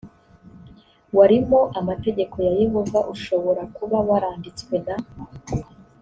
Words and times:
warimo 1.17 1.59
amategeko 1.79 2.35
ya 2.45 2.51
yehova 2.61 2.99
ushobora 3.13 3.61
kuba 3.75 3.97
waranditswe 4.07 4.75
na 4.85 4.95